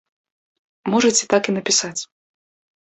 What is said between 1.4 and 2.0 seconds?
і напісаць.